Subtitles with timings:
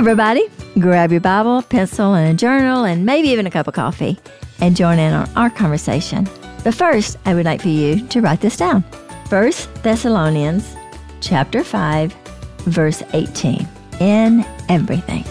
[0.00, 0.48] everybody.
[0.78, 4.18] Grab your Bible, pencil, and a journal, and maybe even a cup of coffee,
[4.62, 6.26] and join in on our conversation.
[6.64, 8.80] But first, I would like for you to write this down.
[9.28, 9.52] 1
[9.82, 10.74] Thessalonians
[11.20, 12.14] chapter 5,
[12.60, 13.68] verse 18.
[14.00, 15.22] In everything,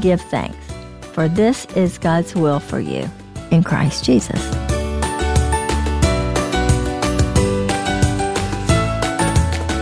[0.00, 0.58] give thanks,
[1.12, 3.08] for this is God's will for you
[3.52, 4.69] in Christ Jesus.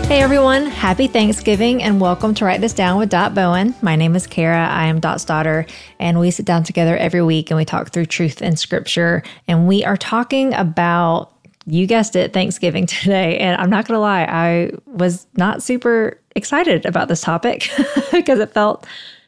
[0.08, 3.74] Hey everyone, happy Thanksgiving and welcome to Write This Down with Dot Bowen.
[3.82, 4.66] My name is Cara.
[4.66, 5.66] I am Dot's daughter,
[5.98, 9.22] and we sit down together every week and we talk through truth and scripture.
[9.48, 11.34] And we are talking about,
[11.66, 13.36] you guessed it, Thanksgiving today.
[13.36, 17.70] And I'm not going to lie, I was not super excited about this topic
[18.10, 18.86] because it felt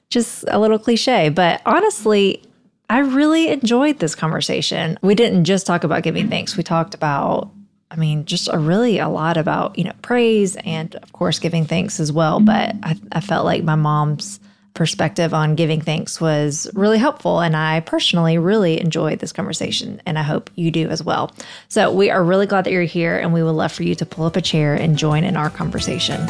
[0.09, 1.29] just a little cliche.
[1.29, 2.43] But honestly,
[2.89, 4.99] I really enjoyed this conversation.
[5.03, 7.51] We didn't just talk about giving thanks, we talked about
[7.91, 11.65] I mean, just a really a lot about, you know, praise and of course giving
[11.65, 12.39] thanks as well.
[12.39, 14.39] But I, I felt like my mom's
[14.75, 17.41] perspective on giving thanks was really helpful.
[17.41, 21.33] And I personally really enjoyed this conversation and I hope you do as well.
[21.69, 24.07] So we are really glad that you're here and we would love for you to
[24.07, 26.25] pull up a chair and join in our conversation.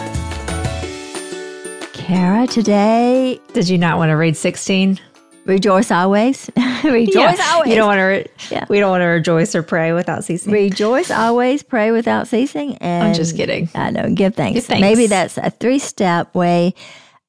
[1.93, 4.99] Cara, today, Did you not want to read 16?
[5.45, 6.51] Rejoice always.
[6.85, 7.45] rejoice Yeah.
[7.53, 7.71] always.
[7.71, 8.67] You don't want to, re- Yeah.
[8.69, 10.53] we don't want to rejoice or pray without ceasing.
[10.53, 12.77] Rejoice always, pray without ceasing.
[12.79, 13.69] And I'm just kidding.
[13.75, 14.55] I know, give thanks.
[14.57, 14.81] Give thanks.
[14.81, 16.75] Maybe that's a three step way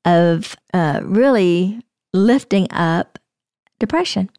[0.06, 1.80] of uh, really
[2.14, 3.20] lifting up
[3.80, 4.30] depression.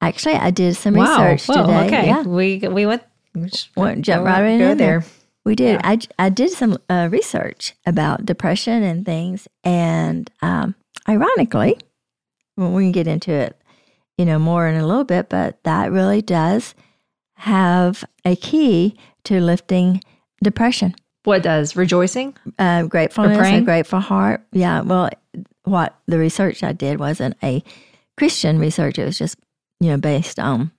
[0.00, 1.86] Actually, I did some research Whoa, today.
[1.86, 2.06] Okay.
[2.06, 3.02] Yeah, We, we went,
[3.34, 4.74] we Went- jump right in there.
[4.76, 5.04] there.
[5.44, 5.74] we did.
[5.74, 5.80] Yeah.
[5.84, 9.48] I, I did some uh, research about depression and things.
[9.64, 10.74] And um,
[11.08, 11.78] ironically,
[12.56, 13.60] well, we can get into it,
[14.18, 16.74] you know, more in a little bit, but that really does
[17.34, 20.02] have a key to lifting
[20.42, 20.94] depression.
[21.24, 22.34] What does rejoicing?
[22.58, 24.42] uh, gratefulness, a grateful heart.
[24.52, 24.82] Yeah.
[24.82, 25.10] Well,
[25.64, 27.62] what the research I did wasn't a
[28.16, 28.98] Christian research.
[28.98, 29.36] It was just
[29.80, 30.70] you know based on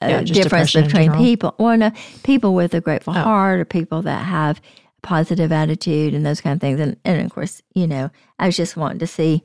[0.00, 1.54] a Yeah, difference between people.
[1.58, 1.90] Well, no,
[2.22, 3.20] people with a grateful Oh.
[3.22, 6.78] heart or people that have a positive attitude and those kind of things.
[6.80, 9.42] And and of course, you know, I was just wanting to see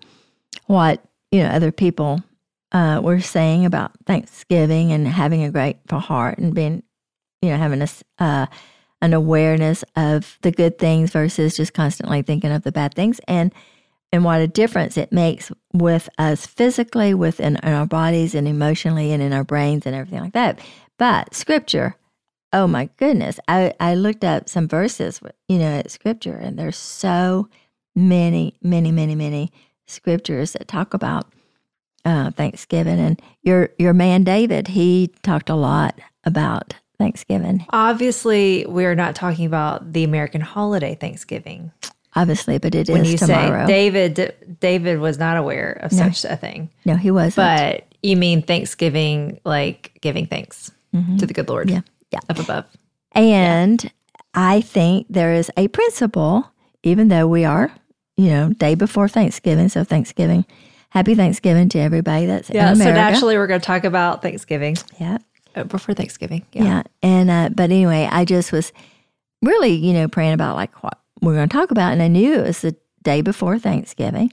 [0.68, 2.24] what you know other people
[2.72, 6.84] uh, were saying about Thanksgiving and having a grateful heart and being,
[7.42, 7.88] you know, having a
[8.20, 8.46] uh,
[9.02, 13.20] an awareness of the good things versus just constantly thinking of the bad things.
[13.28, 13.54] And
[14.12, 19.12] and what a difference it makes with us physically within in our bodies and emotionally
[19.12, 20.60] and in our brains and everything like that.
[20.98, 21.96] But scripture
[22.54, 26.78] oh my goodness i i looked up some verses you know at scripture and there's
[26.78, 27.50] so
[27.94, 29.52] many many many many
[29.88, 31.26] scriptures that talk about
[32.06, 38.96] uh, thanksgiving and your your man david he talked a lot about thanksgiving Obviously, we're
[38.96, 41.72] not talking about the American holiday Thanksgiving.
[42.16, 43.68] obviously, but it is When you tomorrow.
[43.68, 45.98] David, David was not aware of No.
[46.10, 46.70] such a thing.
[46.86, 47.36] no, he wasn't.
[47.36, 51.20] But you mean Thanksgiving, like giving thanks Mhm.
[51.20, 51.82] to the good Lord Yeah.
[52.12, 52.20] Yeah.
[52.30, 52.66] up above.
[53.12, 53.92] and
[54.34, 56.52] I think there is a principle,
[56.84, 57.72] even though we are,
[58.18, 59.70] you know, day before Thanksgiving.
[59.70, 60.46] So Thanksgiving,
[60.90, 62.74] happy Thanksgiving to everybody that's Yeah.
[62.74, 65.20] So naturally, we're going to talk about Thanksgiving yeah,
[65.56, 66.46] uh, before Thanksgiving.
[66.52, 66.84] yeah, Yeah.
[67.02, 68.74] And uh, but anyway, I just was
[69.42, 72.34] really, you know, praying about like what we're going to talk about, and I knew
[72.34, 74.32] it was the day before Thanksgiving.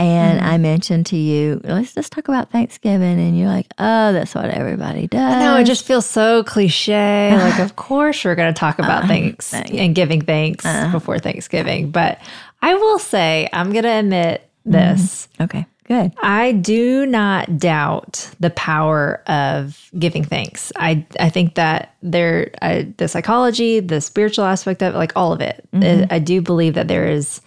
[0.00, 0.48] And Mm-hmm.
[0.48, 3.18] I mentioned to you, let's just talk about Thanksgiving.
[3.18, 5.40] And you're like, oh, that's what everybody does.
[5.40, 7.32] No, it just feels so cliche.
[7.36, 11.90] Like, of course, we're going to talk about Uh, thanks and giving thanks before Thanksgiving.
[11.90, 12.20] But
[12.60, 15.28] I will say, I'm going to admit this.
[15.34, 15.42] Mm-hmm.
[15.44, 16.12] okay, good.
[16.22, 20.72] I do not doubt the power of giving thanks.
[20.76, 25.32] I I think that there I, the psychology, the spiritual aspect of it, like all
[25.32, 25.66] of it.
[25.72, 27.40] I- I do believe that there is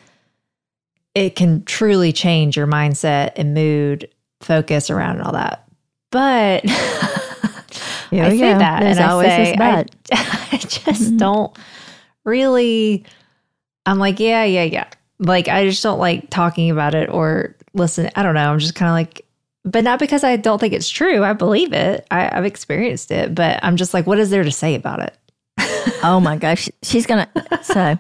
[1.13, 5.67] it can truly change your mindset and mood, focus around and all that.
[6.09, 6.63] But
[8.11, 8.59] Here I say go.
[8.59, 9.85] that There's and I say I.
[10.11, 11.17] I just mm-hmm.
[11.17, 11.57] don't
[12.25, 13.05] really
[13.85, 14.87] I'm like, yeah, yeah, yeah.
[15.21, 18.09] Like I just don't like talking about it or listen.
[18.15, 18.51] I don't know.
[18.51, 19.25] I'm just kind of like,
[19.63, 21.23] but not because I don't think it's true.
[21.23, 22.05] I believe it.
[22.11, 25.17] I, I've experienced it, but I'm just like, what is there to say about it?
[26.03, 27.29] Oh my gosh, she's gonna.
[27.61, 27.97] So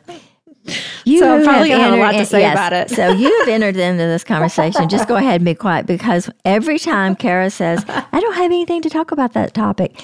[1.05, 2.89] you So I'm probably have have a lot to in- say about it.
[2.89, 4.89] so you have entered into this conversation.
[4.89, 8.81] Just go ahead and be quiet because every time Cara says, "I don't have anything
[8.83, 9.99] to talk about that topic,"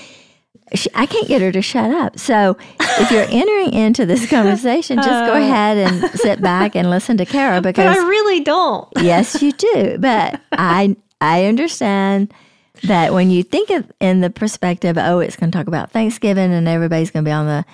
[0.73, 2.19] she, I can't get her to shut up.
[2.19, 5.37] So if you're entering into this conversation, just go uh.
[5.39, 8.87] ahead and sit back and listen to Cara But because I really don't.
[8.97, 9.97] yes, you do.
[9.99, 12.33] But I I understand
[12.83, 16.53] that when you think of in the perspective, oh, it's going to talk about Thanksgiving
[16.53, 17.65] and everybody's going to be on the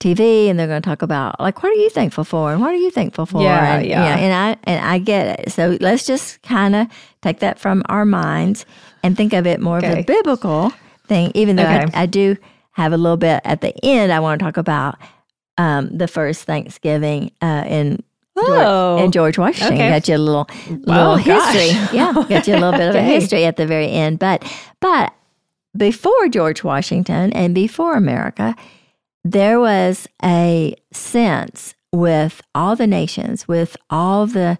[0.00, 2.70] TV and they're going to talk about like what are you thankful for and what
[2.74, 3.42] are you thankful for?
[3.42, 4.00] Yeah, and, you yeah.
[4.16, 5.52] know, and I and I get it.
[5.52, 6.88] So let's just kind of
[7.22, 8.66] take that from our minds
[9.02, 10.00] and think of it more of Okay.
[10.00, 10.72] a biblical
[11.06, 11.32] thing.
[11.34, 11.86] Even though Okay.
[11.94, 12.36] I, I do
[12.72, 14.96] have a little bit at the end, I want to talk about
[15.58, 18.02] um, the first Thanksgiving uh, in.
[18.36, 18.96] Oh.
[18.98, 19.88] and George Washington Okay.
[19.90, 21.54] got you a little Oh, little gosh.
[21.54, 21.96] history.
[21.96, 24.18] Yeah, got you a little bit of a history at the very end.
[24.18, 24.42] But
[24.80, 25.14] but
[25.76, 28.56] before George Washington and before America,
[29.22, 34.58] there was a sense with all the nations, with all the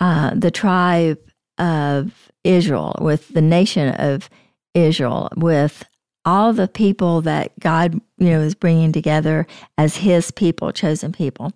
[0.00, 1.18] uh, the tribe
[1.58, 4.28] of Israel, with the nation of
[4.74, 5.84] Israel, with
[6.24, 9.46] all the people that God, you know, is bringing together
[9.78, 11.52] as His people, chosen people.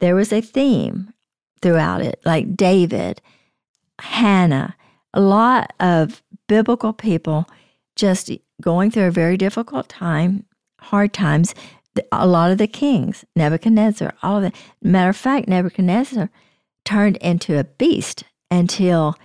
[0.00, 1.12] There was a theme
[1.60, 3.20] throughout it, like David,
[4.00, 4.76] Hannah,
[5.14, 7.46] a lot of biblical people
[7.96, 8.30] just
[8.60, 10.44] going through a very difficult time,
[10.80, 11.54] hard times.
[12.12, 16.28] A lot of the kings, Nebuchadnezzar, all of the matter of fact, Nebuchadnezzar
[16.84, 19.16] turned into a beast until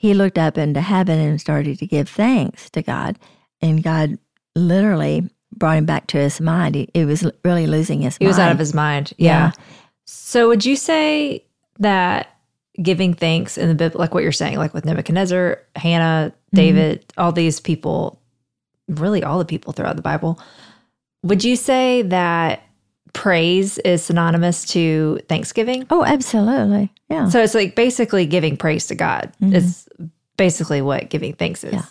[0.00, 3.18] he looked up into heaven and started to give thanks to God.
[3.60, 4.18] And God
[4.54, 6.74] literally brought him back to his mind.
[6.74, 8.30] He, he was really losing his He mind.
[8.30, 9.12] was out of his mind.
[9.18, 9.52] Yeah.
[10.06, 11.44] So would you say
[11.80, 12.34] that
[12.82, 16.56] giving thanks in the Bible, like what you're saying, like with Nebuchadnezzar, Hannah, mm-hmm.
[16.56, 18.22] David, all these people,
[18.88, 20.40] really all the people throughout the Bible,
[21.22, 22.62] would you say that
[23.12, 25.86] praise is synonymous to thanksgiving?
[25.90, 26.90] Oh, absolutely.
[27.10, 27.28] Yeah.
[27.28, 29.30] So it's like basically giving praise to God.
[29.42, 29.56] Mm-hmm.
[29.56, 29.86] It's
[30.40, 31.74] basically what giving thanks is.
[31.74, 31.84] Yeah.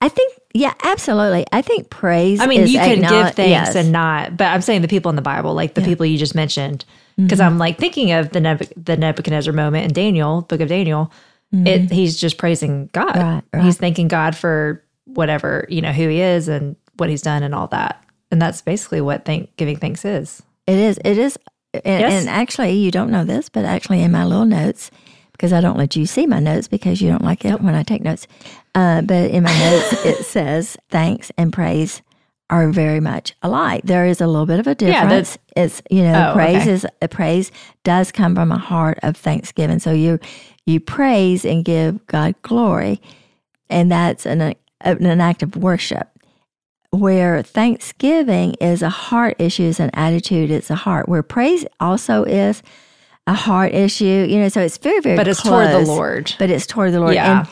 [0.00, 1.44] I think, yeah, absolutely.
[1.52, 2.40] I think praise.
[2.40, 3.74] I mean, you can give thanks yes.
[3.74, 6.34] and not, but I'm saying the people in the Bible, like the people you just
[6.34, 7.26] mentioned, Mm-hmm.
[7.26, 11.10] because I'm like thinking of the Neb- the Nebuchadnezzar moment in Daniel, Book of Daniel.
[11.52, 13.08] It he's just praising God.
[13.08, 13.20] Mm-hmm.
[13.34, 13.64] Right, right.
[13.64, 17.56] He's thanking God for whatever you know who he is and what he's done and
[17.56, 18.04] all that.
[18.30, 20.42] And that's basically what thank giving thanks is.
[20.68, 20.98] It is.
[21.04, 21.36] It is.
[21.74, 22.12] And, Yes.
[22.20, 24.92] and actually, you don't know this, but actually, in my little notes,
[25.38, 27.84] because I don't let you see my notes because you don't like it when I
[27.84, 28.26] take notes.
[28.74, 32.02] Uh, but in my notes, it says thanks and praise
[32.50, 33.82] are very much alike.
[33.84, 35.38] There is a little bit of a difference.
[35.56, 36.70] Yeah, it's you know, Oh, praise okay.
[36.72, 37.52] is uh, praise
[37.84, 39.78] does come from a heart of thanksgiving.
[39.78, 40.18] So you
[40.66, 43.00] you praise and give God glory,
[43.70, 46.08] and that's an an act of worship
[46.90, 51.08] where thanksgiving is a heart issue, is an attitude, it's a heart.
[51.08, 52.62] Where praise also is
[53.28, 54.48] a heart issue, you know.
[54.48, 56.34] So it's very, very, But it's toward the Lord.
[56.38, 57.46] But it's toward the Lord, Yeah.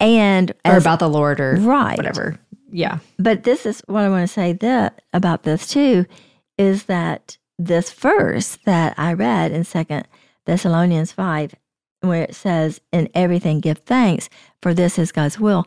[0.00, 1.96] and and Or as, about the Lord or right.
[1.96, 2.38] whatever.
[2.70, 2.98] Yeah.
[3.18, 6.06] But this is what I want to say that about this too,
[6.56, 10.06] is that this verse that I read in Second
[10.44, 11.54] Thessalonians five,
[12.02, 14.28] where it says, "In everything give thanks,
[14.62, 15.66] for this is God's will."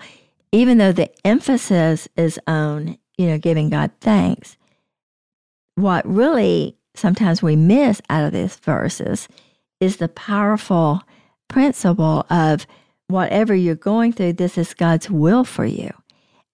[0.54, 4.56] Even though the emphasis is on you know giving God thanks,
[5.76, 9.28] what really sometimes we miss out of these verses
[9.80, 11.02] is the powerful
[11.48, 12.66] principle of
[13.08, 15.92] whatever you're going through, this is God's will for you.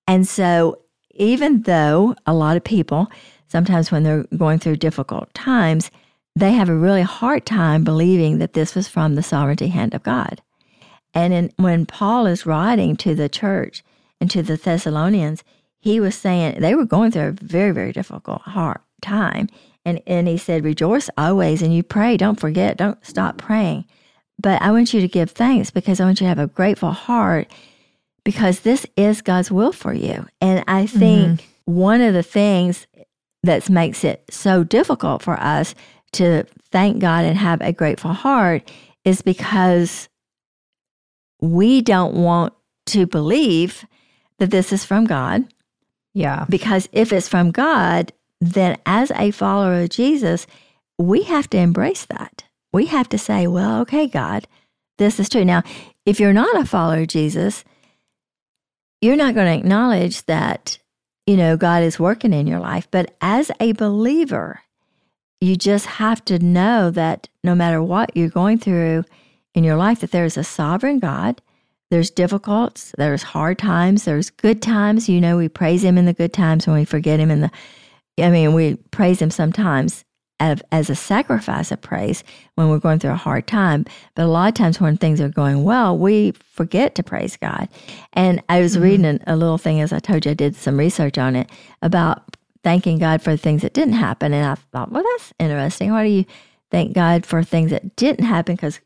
[0.07, 0.81] And so,
[1.12, 3.07] even though a lot of people,
[3.48, 5.92] sometimes when they're going through difficult times,
[6.36, 10.04] they have a really hard time believing that this was from the sovereignty hand of
[10.04, 10.42] God.
[11.13, 13.83] And in, when Paul is writing to the church
[14.22, 15.44] and to the Thessalonians,
[15.80, 19.50] he was saying they were going through a very, very difficult, hard time.
[19.88, 22.18] And, and he said, Rejoice always, and you pray.
[22.18, 23.85] Don't forget, don't stop praying.
[24.38, 26.92] But I want you to give thanks because I want you to have a grateful
[26.92, 27.50] heart
[28.26, 30.28] because this is God's will for you.
[30.42, 31.73] And I think mm-hmm.
[31.73, 32.85] one of the things
[33.44, 35.73] that makes it so difficult for us
[36.12, 38.69] to thank God and have a grateful heart
[39.06, 40.09] is because
[41.40, 42.52] we don't want
[42.88, 43.85] to believe
[44.40, 45.45] that this is from God.
[46.14, 46.45] Yeah.
[46.50, 50.48] Because if it's from God, then as a follower of Jesus,
[50.98, 52.44] we have to embrace that.
[52.74, 54.48] We have to say, well, okay, God,
[54.98, 55.46] this is true.
[55.46, 55.64] Now,
[56.06, 57.64] if you're not a follower of Jesus,
[59.02, 60.80] you're not going to acknowledge that,
[61.26, 62.88] you know, God is working in your life.
[62.90, 64.62] But as a believer,
[65.40, 69.04] you just have to know that no matter what you're going through
[69.54, 71.42] in your life, that there's a sovereign God.
[71.90, 75.08] There's difficult, there's hard times, there's good times.
[75.08, 77.52] You know, we praise Him in the good times when we forget Him in the,
[78.19, 80.04] I mean, we praise Him sometimes
[80.40, 82.24] as, a sacrifice of praise
[82.56, 83.86] when we're going through a hard time.
[84.16, 87.69] But a lot of times when things are going well, we forget to praise God.
[88.14, 90.78] And I was reading a, a little thing, as I told you, I did some
[90.78, 91.50] research on it
[91.81, 94.33] about thanking God for things that didn't happen.
[94.33, 95.92] And I thought, well, that's interesting.
[95.92, 96.26] Why do you
[96.69, 98.56] thank God for things that didn't happen?
[98.56, 98.80] Because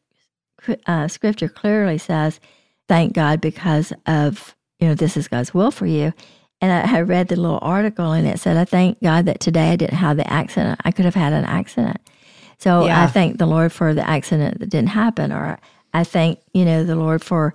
[0.85, 2.39] uh, scripture clearly says,
[2.87, 6.13] thank God because of, you know, this is God's will for you.
[6.61, 9.71] And I, I read the little article and it said, I thank God that today
[9.71, 10.79] I didn't have the accident.
[10.85, 11.97] I could have had an accident.
[12.59, 13.03] So Yeah.
[13.03, 15.31] I thank the Lord for the accident that didn't happen.
[15.31, 15.57] Or
[15.93, 17.53] I thank, you know, the Lord for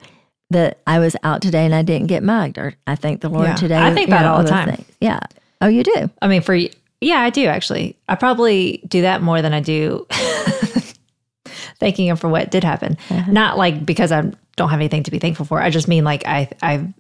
[0.51, 2.59] that I was out today and I didn't get mugged.
[2.59, 3.55] Or I thank the Lord Yeah.
[3.55, 3.79] today.
[3.79, 4.69] I think that know, all the time.
[4.75, 4.89] things.
[5.01, 5.21] Yeah.
[5.61, 6.11] Oh, you do?
[6.21, 6.55] I mean, for
[7.01, 7.97] yeah, I do actually.
[8.09, 10.07] I probably do that more than I do
[11.79, 12.97] thanking him for what did happen.
[13.11, 13.31] Uh-huh.
[13.31, 15.61] Not like because I don't have anything to be thankful for.
[15.61, 16.93] I just mean like I I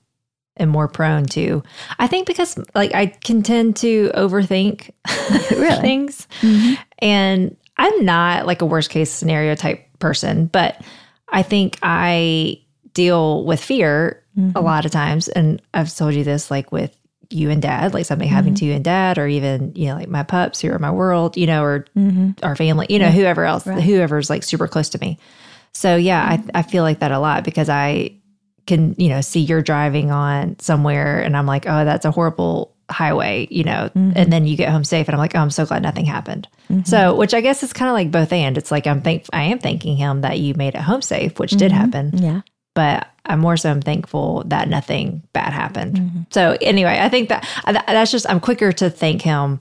[0.58, 1.62] am more prone to.
[1.98, 4.90] I think because like I can tend to overthink
[5.50, 5.80] Really?
[5.80, 6.74] things, Mm-hmm.
[6.98, 10.80] and I'm not like a worst case scenario type person, but
[11.28, 12.60] I think I
[12.94, 14.56] deal with fear Mm-hmm.
[14.56, 15.28] a lot of times.
[15.28, 16.94] And I've told you this, like with
[17.30, 18.58] you and dad, like something happening Mm-hmm.
[18.60, 21.36] to you and dad, or even, you know, like my pups who are my world,
[21.38, 22.44] you know, or Mm-hmm.
[22.44, 25.18] our family, you know, whoever else, whoever's like super close to me.
[25.72, 26.50] So yeah, Mm-hmm.
[26.54, 28.12] I, I feel like that a lot because I
[28.66, 32.74] can, you know, see you're driving on somewhere and I'm like, oh, that's a horrible
[32.90, 34.12] highway, you know, Mm-hmm.
[34.16, 36.48] and then you get home safe and I'm like, oh, I'm so glad nothing happened.
[36.84, 38.58] So, which I guess is kind of like both and.
[38.58, 41.52] It's like I'm thank I am thanking him that you made it home safe, which
[41.52, 42.40] did happen Yeah.
[42.74, 45.96] but I'm more so I'm thankful that nothing bad happened.
[45.96, 46.18] Mm-hmm.
[46.30, 49.58] So anyway, I think that- that's just I'm quicker to thank him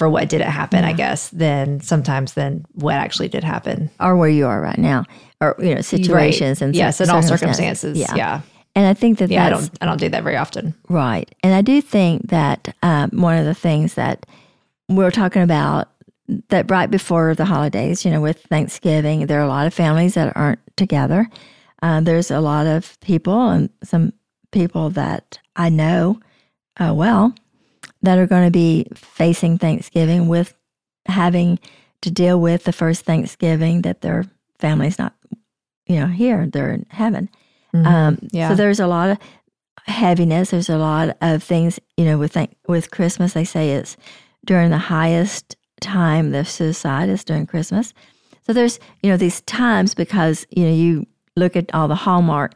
[0.00, 3.90] for what didn't happen, I guess, than sometimes than what actually did happen.
[4.00, 5.04] Or where you are right now,
[5.42, 6.66] or, you know, situations Right.
[6.68, 7.98] and yes, in all circumstances.
[7.98, 8.40] Yeah, yeah.
[8.74, 10.74] And I think that I that's don't I don't do that very often.
[10.88, 11.30] Right.
[11.42, 14.24] And I do think that um, one of the things that
[14.88, 15.90] we're talking about
[16.48, 20.14] that right before the holidays, you know, with Thanksgiving, there are a lot of families
[20.14, 21.28] that aren't together.
[21.82, 24.14] Uh, there's a lot of people and some
[24.50, 26.20] people that I know
[26.78, 27.34] uh, well
[28.02, 30.54] that are going to be facing Thanksgiving with
[31.06, 31.58] having
[32.02, 34.24] to deal with the first Thanksgiving that their
[34.58, 35.14] family's not,
[35.86, 37.28] you know, here, they're in heaven.
[37.74, 38.48] Um, Yeah.
[38.48, 39.18] So there's a lot of
[39.84, 40.50] heaviness.
[40.50, 43.96] There's a lot of things, you know, with with Christmas, they say it's
[44.44, 47.92] during the highest time of suicide is during Christmas.
[48.46, 52.54] So there's, you know, these times because, you know, you look at all the Hallmark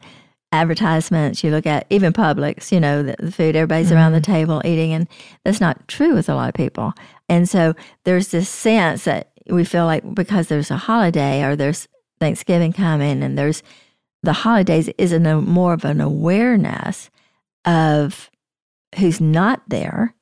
[0.51, 4.61] advertisements, you look at even Publix, you know, the, the food, everybody's around the table
[4.65, 5.07] eating, and
[5.43, 6.93] that's not true with a lot of people.
[7.29, 7.73] And so
[8.03, 11.87] there's this sense that we feel like because there's a holiday or there's
[12.19, 13.61] Thanksgiving coming and there's
[14.23, 17.09] the holidays is a no- more of an awareness
[17.65, 18.31] of
[18.97, 20.15] who's not there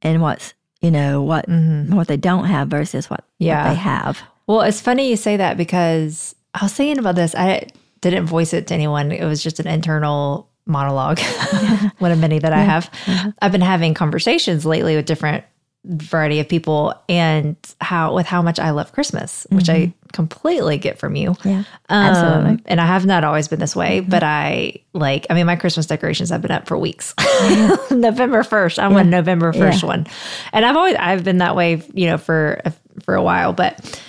[0.00, 1.90] and what's you know what Mhm.
[1.94, 4.22] what they don't have versus what, what they have.
[4.46, 7.34] Well, it's funny you say that because I was thinking about this.
[7.34, 7.66] I
[8.10, 9.12] didn't voice it to anyone.
[9.12, 11.20] It was just an internal monologue,
[11.98, 12.88] one of many that I have.
[13.06, 13.32] Uh-huh.
[13.42, 15.44] I've been having conversations lately with different
[15.86, 20.98] variety of people and how with how much I love Christmas, which I completely get
[20.98, 21.32] from you.
[21.32, 21.48] Mm-hmm.
[21.50, 21.58] Yeah,
[21.90, 22.52] Um, absolutely.
[22.56, 22.66] Mm-hmm.
[22.66, 25.84] And I have not always been this way, but I like, I mean, my Christmas
[25.84, 27.12] decorations have been up for weeks.
[27.90, 28.82] November 1st.
[28.82, 29.86] I'm a November 1st Yeah.
[29.88, 30.06] one.
[30.54, 32.62] And I've always, I've been that way, you know, for,
[33.02, 34.00] for a while, but,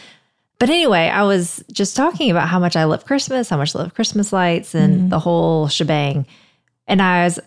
[0.59, 3.79] but anyway, I was just talking about how much I love Christmas, how much I
[3.79, 5.09] love Christmas lights and Mm-hmm.
[5.09, 6.25] the whole shebang.
[6.87, 7.39] And I was,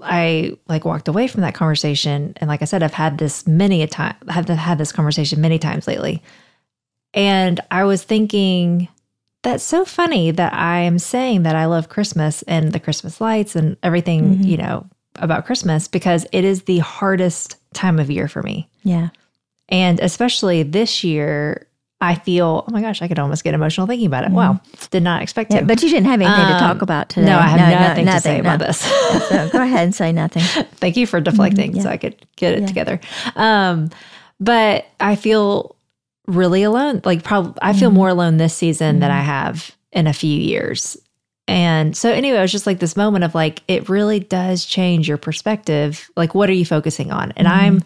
[0.00, 2.32] I like walked away from that conversation.
[2.38, 5.58] And like I said, I've had this many a time, have had this conversation many
[5.58, 6.22] times lately.
[7.14, 8.88] And I was thinking,
[9.42, 13.56] that's so funny that I am saying that I love Christmas and the Christmas lights
[13.56, 14.86] and everything, you know,
[15.16, 18.68] about Christmas because it is the hardest time of year for me.
[18.84, 19.08] Yeah,
[19.68, 21.66] And especially this year,
[22.02, 24.32] I feel, oh my gosh, I could almost get emotional thinking about it.
[24.32, 24.54] Wow.
[24.54, 24.86] Mm-hmm.
[24.90, 25.58] Did not expect to.
[25.58, 25.62] yeah.
[25.62, 27.26] But you didn't have anything to Um, talk about today.
[27.26, 28.40] no, I have no, nothing to say no.
[28.40, 28.82] about this.
[29.28, 30.42] So go ahead and say nothing.
[30.74, 31.82] Thank you for mm-hmm, deflecting yeah.
[31.82, 32.66] so I could get it Yeah.
[32.66, 33.00] together.
[33.36, 33.90] Um,
[34.40, 35.76] but I feel
[36.26, 37.02] really alone.
[37.04, 37.98] Like, probably, I feel mm-hmm.
[37.98, 40.96] more alone this season than I have in a few years.
[41.46, 45.08] And so, anyway, it was just like this moment of like, it really does change
[45.08, 46.10] your perspective.
[46.16, 47.32] Like, what are you focusing on?
[47.36, 47.82] And I'm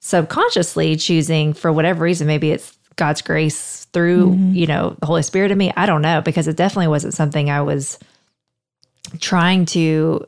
[0.00, 5.50] subconsciously choosing, for whatever reason, maybe it's God's grace through, you know, the Holy Spirit
[5.50, 5.72] in me.
[5.76, 7.98] I don't know, because it definitely wasn't something I was
[9.20, 10.26] trying to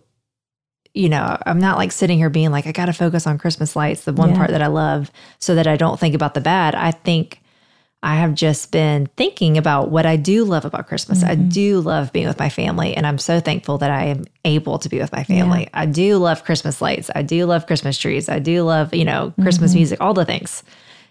[0.95, 3.77] you know, I'm not like sitting here being like, I got to focus on Christmas
[3.77, 4.37] lights, the one Yeah.
[4.37, 6.75] part that I love, so that I don't think about the bad.
[6.75, 7.41] I think
[8.03, 11.23] I have just been thinking about what I do love about Christmas.
[11.23, 11.49] I Mm-hmm.
[11.51, 14.89] do love being with my family, and I'm so thankful that I am able to
[14.89, 15.69] be with my family.
[15.75, 17.11] I do love Christmas lights.
[17.15, 18.29] I do love Christmas trees.
[18.29, 19.79] I do love, you know, Christmas Mm-hmm.
[19.79, 20.65] music, all the things.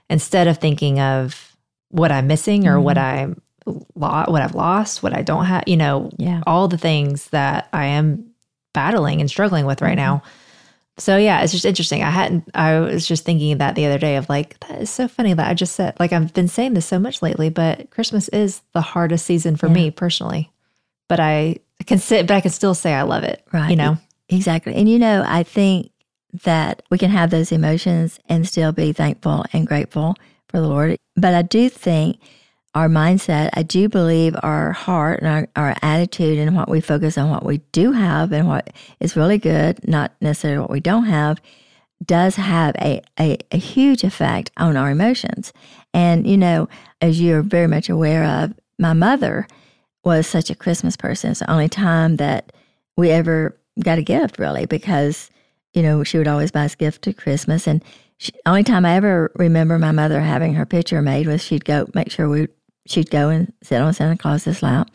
[0.09, 1.46] Instead of thinking of
[1.89, 3.31] what I'm missing or what Mm-hmm.
[3.31, 3.41] I'm
[3.95, 6.41] lo- what I've lost, what I don't have, you know, Yeah.
[6.47, 8.31] all the things that I am
[8.73, 9.85] battling and struggling with Mm-hmm.
[9.85, 10.23] right now.
[10.99, 12.01] So yeah, it's just interesting.
[12.01, 15.07] I hadn't I was just thinking that the other day of like that is so
[15.07, 18.29] funny that I just said like I've been saying this so much lately, but Christmas
[18.29, 20.51] is the hardest season for me personally.
[21.07, 23.43] But I can sit but I can still say I love it.
[23.53, 23.69] Right.
[23.69, 23.97] You know.
[24.29, 24.73] Exactly.
[24.75, 25.91] And you know, I think
[26.43, 30.15] that we can have those emotions and still be thankful and grateful
[30.49, 30.97] for the Lord.
[31.15, 32.19] But I do think
[32.75, 37.17] our mindset, I do believe our heart and our, our attitude and what we focus
[37.17, 41.05] on, what we do have and what is really good, not necessarily what we don't
[41.05, 41.41] have,
[42.05, 45.53] does have a, a, a huge effect on our emotions.
[45.93, 46.69] And, you know,
[47.01, 49.47] as you're very much aware of, my mother
[50.03, 51.31] was such a Christmas person.
[51.31, 52.51] It's the only time that
[52.95, 55.31] we ever got a gift, really, because,
[55.73, 57.65] you know, she would always buy us gift to Christmas.
[57.65, 57.83] And
[58.17, 61.87] she, only time I ever remember my mother having her picture made was she'd go
[61.93, 62.47] make sure we
[62.87, 64.89] she'd go and sit on Santa Claus's lap.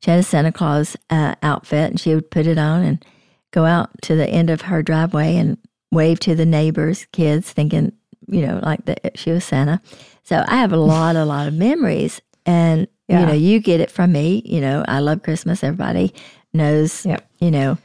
[0.00, 3.04] She had a Santa Claus uh, outfit, and she would put it on and
[3.52, 5.56] go out to the end of her driveway and
[5.92, 7.92] wave to the neighbors' kids, thinking,
[8.26, 9.80] you know, like that she was Santa.
[10.24, 13.20] So I have a lot, a lot of memories, and yeah.
[13.20, 14.42] you know, you get it from me.
[14.44, 15.62] You know, I love Christmas.
[15.62, 16.12] Everybody
[16.52, 17.06] knows.
[17.06, 17.26] Yep.
[17.38, 17.78] You know,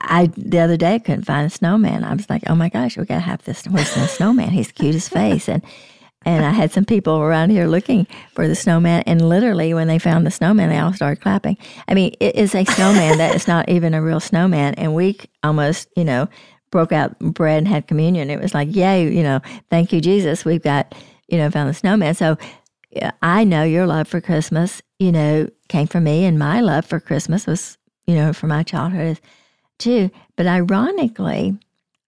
[0.00, 2.04] I the other day couldn't find a snowman.
[2.04, 3.64] I was like, oh my gosh, we gotta have this.
[3.64, 4.50] Where's the snowman?
[4.50, 5.62] He's cute as face, and
[6.24, 9.98] and I had some people around here looking for the snowman, and literally when they
[9.98, 11.56] found the snowman, they all started clapping.
[11.86, 15.18] I mean, it is a snowman that is not even a real snowman, and we
[15.44, 16.28] almost, you know,
[16.70, 18.28] broke out bread and had communion.
[18.28, 19.40] It was like, yay, you know,
[19.70, 20.44] thank you, Jesus.
[20.44, 20.96] We've got,
[21.28, 22.14] you know, found the snowman.
[22.14, 22.36] So
[23.22, 26.98] I know your love for Christmas, you know, came from me, and my love for
[26.98, 29.20] Christmas was, you know, from my childhood
[29.78, 30.10] too.
[30.36, 31.56] But ironically,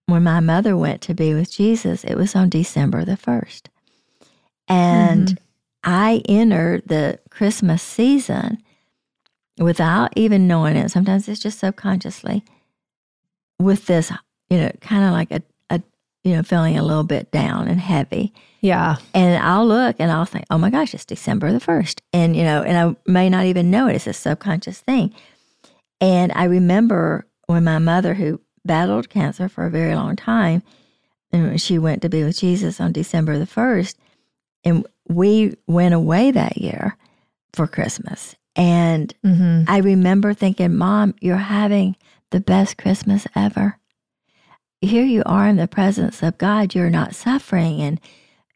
[0.05, 3.67] when my mother went to be with Jesus, it was on December the 1st.
[4.67, 5.43] And mm-hmm.
[5.83, 8.59] I entered the Christmas season
[9.57, 10.89] without even knowing it.
[10.91, 12.43] Sometimes it's just subconsciously
[13.59, 14.11] with this,
[14.49, 15.81] you know, kind of like a, a,
[16.23, 18.33] you know, feeling a little bit down and heavy.
[18.61, 18.97] Yeah.
[19.13, 21.99] And I'll look and I'll think, oh my gosh, it's December the 1st.
[22.13, 23.95] And, you know, and I may not even know it.
[23.95, 25.13] It's a subconscious thing.
[26.01, 30.61] And I remember when my mother, who battled cancer for a very long time,
[31.31, 33.95] and she went to be with Jesus on December the 1st,
[34.63, 36.95] and we went away that year
[37.53, 38.35] for Christmas.
[38.55, 39.63] And mm-hmm.
[39.67, 41.95] I remember thinking, Mom, you're having
[42.29, 43.79] the best Christmas ever.
[44.81, 46.75] Here you are in the presence of God.
[46.75, 47.99] You're not suffering, and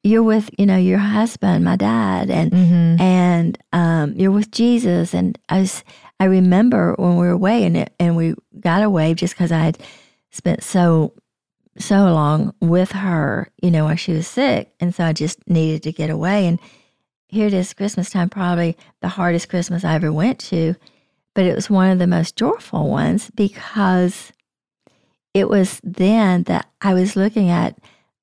[0.03, 3.01] you're with, you know, your husband, my dad, and mm-hmm.
[3.01, 5.15] and um, you're with Jesus.
[5.15, 5.83] And I was,
[6.23, 9.59] I remember when we were away, and it, and we got away just because I
[9.59, 9.77] had
[10.31, 11.11] spent so
[11.77, 14.71] so long with her, you know, while she was sick.
[14.79, 16.47] And so I just needed to get away.
[16.47, 16.59] And
[17.27, 20.75] here it is, Christmas time, probably the hardest Christmas I ever went to.
[21.33, 24.31] But it was one of the most joyful ones because
[25.33, 27.77] it was then that I was looking at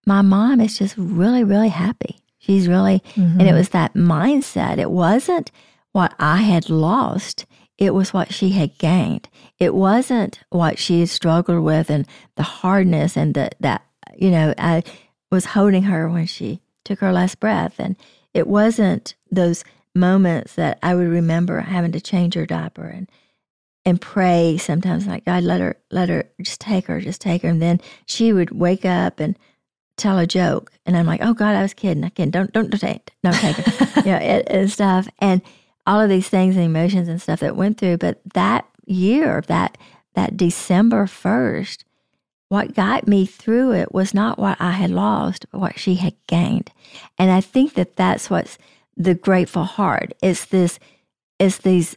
[0.06, 2.20] my mom is just really, really happy.
[2.38, 3.20] She's really, mm-hmm.
[3.20, 3.56] and it mm-hmm.
[3.56, 4.78] was that mindset.
[4.78, 5.50] It wasn't
[5.92, 7.44] what I had lost,
[7.80, 9.28] it was what she had gained.
[9.58, 14.52] It wasn't what she had struggled with and the hardness and the, that, you know,
[14.58, 14.84] I
[15.30, 17.76] was holding her when she took her last breath.
[17.78, 17.96] And
[18.34, 19.64] it wasn't those
[19.94, 23.10] moments that I would remember having to change her diaper and
[23.86, 27.48] and pray sometimes like God let her let her just take her just take her.
[27.48, 29.38] And then she would wake up and
[29.96, 32.04] tell a joke and I'm like oh God I was kidding.
[32.04, 35.08] I can't don't don't, don't take don't take her you know it, and stuff.
[35.18, 35.40] And
[35.86, 37.98] all of these things and emotions and stuff that went through.
[37.98, 39.78] But that year, that
[40.14, 41.84] that December first,
[42.48, 46.14] what got me through it was not what I had lost, but what she had
[46.26, 46.72] gained.
[47.16, 48.58] And I think that that's what's
[48.96, 50.12] the grateful heart.
[50.22, 50.78] It's this,
[51.38, 51.96] it's these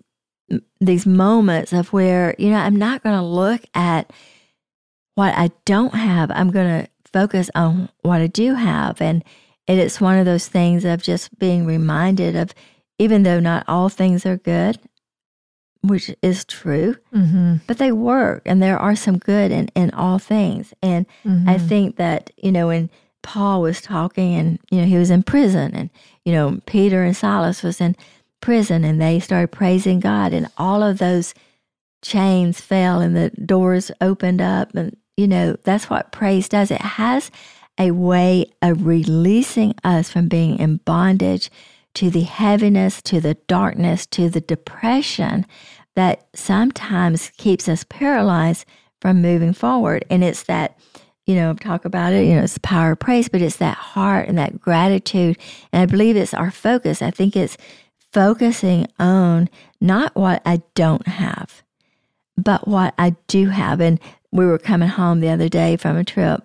[0.79, 4.11] these moments of where you know I'm not going to look at
[5.15, 6.29] what I don't have.
[6.31, 9.23] I'm going to focus on what I do have, and
[9.67, 12.53] and it's one of those things of just being reminded of
[12.99, 14.79] even though not all things are good,
[15.81, 17.55] which is true, mm-hmm.
[17.67, 20.73] but they work and there are some good in, in all things.
[20.81, 21.49] And mm-hmm.
[21.49, 22.89] I think that, you know, when
[23.21, 25.89] Paul was talking and, you know, he was in prison and,
[26.23, 27.95] you know, Peter and Silas was in
[28.41, 31.33] prison and they started praising God and all of those
[32.01, 34.73] chains fell and the doors opened up.
[34.75, 36.71] And, you know, that's what praise does.
[36.71, 37.29] It has
[37.77, 41.49] a way of releasing us from being in bondage
[41.95, 45.45] to the heaviness, to the darkness, to the depression
[45.95, 48.65] that sometimes keeps us paralyzed
[48.99, 50.05] from moving forward.
[50.09, 50.77] And it's that,
[51.25, 53.77] you know, talk about it, you know, it's the power of praise, but it's that
[53.77, 55.37] heart and that gratitude.
[55.71, 57.01] And I believe it's our focus.
[57.01, 57.57] I think it's
[58.11, 59.49] focusing on
[59.81, 61.63] not what I don't have,
[62.37, 63.81] but what I do have.
[63.81, 63.99] And
[64.31, 66.41] we were coming home the other day from a trip,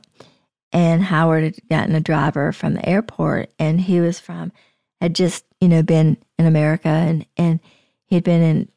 [0.73, 4.53] and Howard had gotten a driver from the airport, and he was from
[5.01, 7.61] had just, you know, been in America and, and
[8.07, 8.69] he'd been in,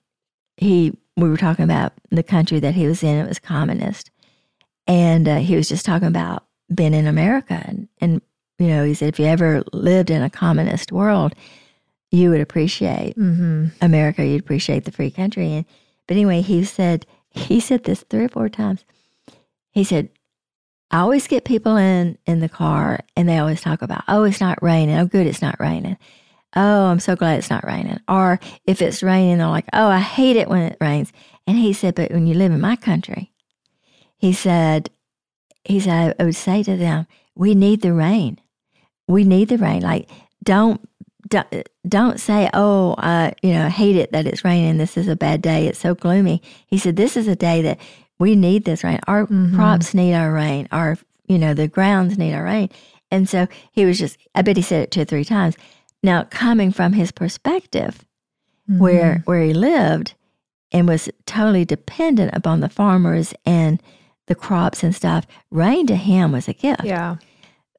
[0.57, 4.11] he, we were talking about the country that he was in, it was communist.
[4.87, 8.21] and uh, he was just talking about being in America, and, and
[8.57, 11.33] you know, he said if you ever lived in a communist world,
[12.11, 13.67] you would appreciate Mm-hmm.
[13.81, 14.25] America.
[14.25, 15.51] You'd appreciate the free country.
[15.53, 15.65] And
[16.07, 18.83] but anyway, he said he said this three or four times.
[19.71, 20.09] He said,
[20.91, 24.41] "I always get people in in the car, and they always talk about, oh, it's
[24.41, 24.97] not raining.
[24.97, 25.97] Oh, good, it's not raining.
[26.55, 27.99] Oh, I'm so glad it's not raining.
[28.07, 31.13] Or if it's raining, they're like, oh, I hate it when it rains.
[31.47, 33.31] And he said, but when you live in my country,
[34.17, 34.89] he said,
[35.63, 38.39] he said, I would say to them, we need the rain.
[39.07, 39.81] We need the rain.
[39.81, 40.09] Like,
[40.43, 40.81] don't
[41.31, 44.77] don't, don't say, oh, uh, you know, hate it that it's raining.
[44.77, 45.67] This is a bad day.
[45.67, 46.41] It's so gloomy.
[46.67, 47.79] He said, this is a day that
[48.21, 48.99] we need this rain.
[49.07, 49.55] Our Mhm.
[49.55, 50.67] crops need our rain.
[50.71, 52.69] Our, you know, the grounds need our rain.
[53.09, 55.55] And so he was just, I bet he said it two or three times.
[56.03, 58.05] Now, coming from his perspective,
[58.67, 59.29] where Mm-hmm.
[59.29, 60.13] where he lived
[60.71, 63.81] and was totally dependent upon the farmers and
[64.27, 66.85] the crops and stuff, rain to him was a gift.
[66.85, 67.15] yeah,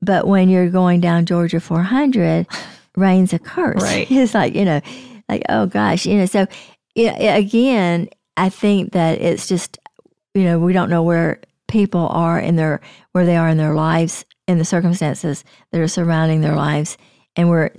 [0.02, 2.46] But when you're going down Georgia 400,
[2.96, 3.80] rain's a curse.
[3.82, 4.06] Right.
[4.10, 4.80] It's like, you know,
[5.28, 6.46] like, oh gosh, you know, so
[6.94, 9.78] yeah, again, I think that it's just,
[10.34, 12.80] you know, we don't know where people are in their,
[13.12, 16.96] where they are in their lives, in the circumstances that are surrounding their lives.
[17.36, 17.70] And we're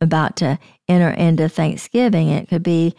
[0.00, 2.28] about to enter into Thanksgiving.
[2.28, 2.94] It could be,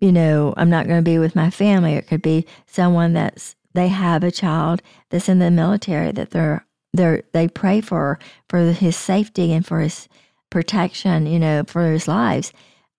[0.00, 1.94] you know, I'm not going to be with my family.
[1.94, 6.66] It could be someone that's, they have a child that's in the military that they're
[6.92, 8.18] they they pray for
[8.48, 10.08] for his safety and for his
[10.50, 12.52] protection, you know, for his lives.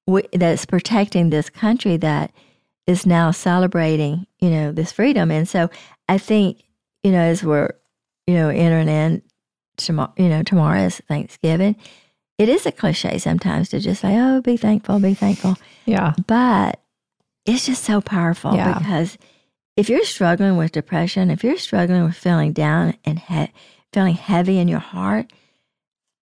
[0.08, 2.32] We, that's protecting this country that
[2.88, 5.32] is now celebrating, you know, this freedom.
[5.32, 5.70] And so
[6.10, 6.64] I think,
[7.04, 7.70] you know, as we're,
[8.28, 9.22] you know, entering in
[9.78, 11.76] tomorrow, you know, tomorrow is Thanksgiving.
[12.38, 16.82] It is a cliche sometimes to just say, "Oh, be thankful, be thankful," yeah, but
[17.46, 18.78] it's just so powerful Yeah.
[18.80, 19.18] because
[19.78, 23.52] if you're struggling with depression, if you're struggling with feeling down and he-
[23.94, 25.32] feeling heavy in your heart,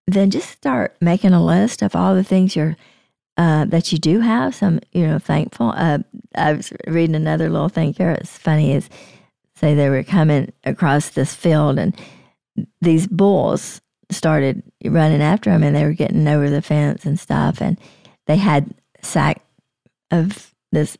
[0.08, 2.76] then just start making a list of all the things you're
[3.42, 4.54] uh, that you do have.
[4.54, 5.74] Some, you know, thankful.
[5.76, 5.98] Uh,
[6.36, 8.12] I was reading another little thing here.
[8.12, 8.88] It's funny is
[9.56, 12.00] say they were coming across this field and
[12.82, 17.62] these bulls started running after them and they were getting over the fence and stuff
[17.62, 17.80] and
[18.28, 19.42] they had sack
[20.12, 20.98] of this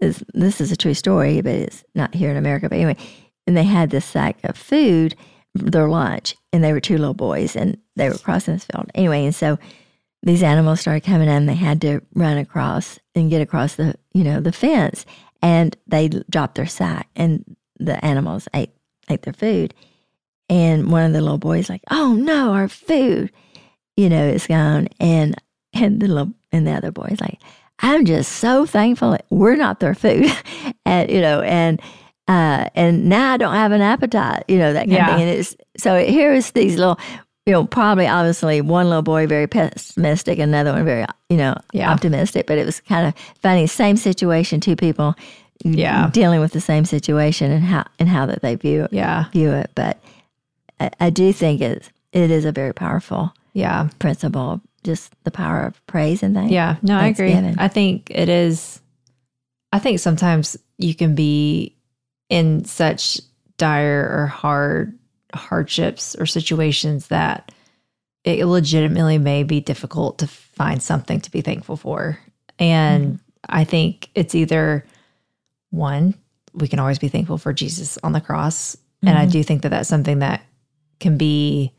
[0.00, 2.96] is this is a true story but it's not here in america but anyway
[3.46, 5.14] and they had this sack of food
[5.54, 9.24] their lunch and they were two little boys and they were crossing this field anyway
[9.24, 9.58] and so
[10.26, 14.22] these animals started coming in they had to run across and get across the you
[14.24, 15.06] know the fence
[15.42, 18.70] and they dropped their sack and the animals ate
[19.08, 19.72] ate their food.
[20.48, 23.30] And one of the little boys like oh no our food
[23.96, 24.88] you know is gone.
[25.00, 25.34] And
[25.72, 27.38] and the little and the other boys like
[27.80, 30.30] i'm just so thankful we're not their food.
[30.86, 31.80] And you know and
[32.28, 35.10] uh and now i don't have an appetite you know that kind Yeah.
[35.10, 35.28] of thing.
[35.28, 36.98] And it's so here is these little
[37.46, 41.90] you know probably obviously one little boy very pessimistic another one very you know Yeah.
[41.92, 45.14] optimistic but it was kind of funny same situation two people
[45.62, 46.10] Yeah.
[46.12, 49.70] dealing with the same situation and how and how that they view yeah, view it
[49.74, 49.98] but
[50.80, 53.88] I, I do think it's it is a very powerful yeah.
[53.98, 57.32] principle just the power of praise and thanks Yeah, no, I agree.
[57.34, 58.80] I think it is.
[59.72, 61.74] I think sometimes you can be
[62.28, 63.20] in such
[63.58, 64.96] dire or hard
[65.34, 67.52] hardships or situations that
[68.24, 72.18] it legitimately may be difficult to find something to be thankful for.
[72.58, 74.84] And I think it's either
[75.70, 76.14] one,
[76.54, 78.76] we can always be thankful for Jesus on the cross.
[79.02, 79.30] And I Mhm.
[79.30, 80.42] do think that that's something that
[80.98, 81.72] can be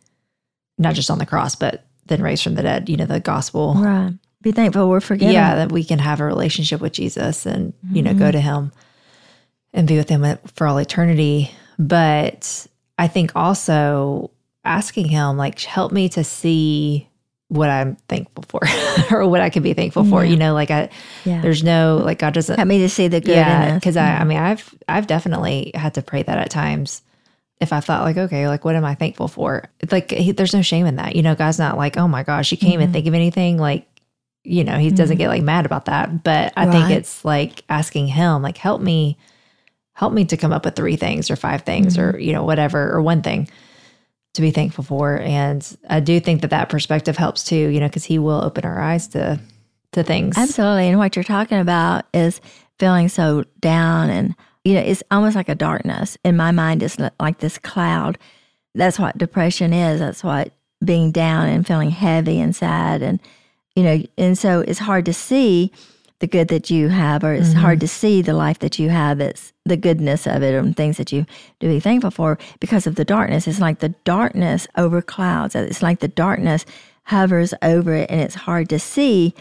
[0.78, 3.74] not just on the cross, but then raised from the dead, you know, the gospel
[3.76, 7.74] right be thankful we're forgiven yeah that we can have a relationship with jesus and
[7.92, 8.72] you know go to him
[9.74, 14.32] and be with him for all eternity but i think also
[14.64, 17.08] asking him like help me to see
[17.50, 18.62] what i'm thankful for
[19.16, 20.32] or what i can be thankful for Yeah.
[20.32, 20.90] you know like i
[21.26, 23.80] yeah there's no like god doesn't help me to see the good yeah in this
[23.80, 27.02] because i i mean i've i've definitely had to pray that at times
[27.62, 30.62] if i thought like okay like what am i thankful for like he, there's no
[30.62, 32.94] shame in that you know god's not like oh my gosh you can't even Mhm.
[32.94, 33.88] think of anything like
[34.44, 35.20] you know he doesn't Mhm.
[35.20, 39.18] get like mad about that but i think it's like asking him like help me
[39.98, 42.22] help me to come up with three things or five things or mm-hmm.
[42.22, 43.50] you know whatever or one thing
[44.34, 47.88] to be thankful for and i do think that that perspective helps too you know
[47.88, 49.40] because he will open our eyes to
[49.92, 50.90] to things Absolutely.
[50.90, 52.42] And what you're talking about is
[52.80, 56.18] feeling so down and, you know, it's almost like a darkness.
[56.24, 58.18] In my mind, it's li- like this cloud.
[58.76, 60.00] That's what depression is.
[60.00, 60.52] That's what
[60.84, 63.02] being down and feeling heavy and sad.
[63.02, 63.20] And,
[63.76, 65.72] you know, and so it's hard to see.
[66.20, 67.82] The good that you have, or it's hard mm-hmm.
[67.82, 69.20] to see the life that you have.
[69.20, 71.26] It's the goodness of it and things that you
[71.60, 73.48] do be thankful for because of the darkness.
[73.48, 75.54] It's like the darkness over clouds.
[75.56, 76.66] It's like the darkness
[77.04, 79.34] hovers over it, and it's hard to see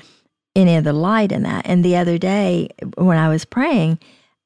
[0.55, 1.67] any of the light in that.
[1.67, 3.99] And the other day when I was praying,